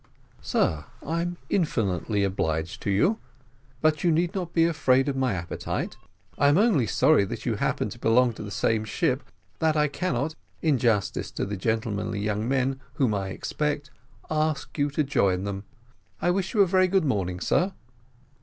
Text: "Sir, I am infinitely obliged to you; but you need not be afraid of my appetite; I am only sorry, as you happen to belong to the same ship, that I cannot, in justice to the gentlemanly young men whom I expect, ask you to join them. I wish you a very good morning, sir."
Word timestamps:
"Sir, 0.41 0.85
I 1.05 1.21
am 1.21 1.37
infinitely 1.47 2.23
obliged 2.23 2.81
to 2.81 2.89
you; 2.89 3.19
but 3.81 4.03
you 4.03 4.11
need 4.11 4.33
not 4.33 4.51
be 4.51 4.65
afraid 4.65 5.07
of 5.07 5.15
my 5.15 5.33
appetite; 5.35 5.95
I 6.39 6.47
am 6.47 6.57
only 6.57 6.87
sorry, 6.87 7.27
as 7.29 7.45
you 7.45 7.53
happen 7.57 7.89
to 7.89 7.99
belong 7.99 8.33
to 8.33 8.41
the 8.41 8.49
same 8.49 8.83
ship, 8.83 9.21
that 9.59 9.77
I 9.77 9.87
cannot, 9.87 10.33
in 10.59 10.79
justice 10.79 11.29
to 11.33 11.45
the 11.45 11.55
gentlemanly 11.55 12.19
young 12.19 12.47
men 12.49 12.79
whom 12.95 13.13
I 13.13 13.27
expect, 13.29 13.91
ask 14.31 14.75
you 14.75 14.89
to 14.89 15.03
join 15.03 15.43
them. 15.43 15.65
I 16.19 16.31
wish 16.31 16.55
you 16.55 16.61
a 16.61 16.65
very 16.65 16.87
good 16.87 17.05
morning, 17.05 17.39
sir." 17.39 17.73